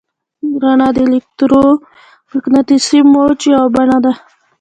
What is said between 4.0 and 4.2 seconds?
ده.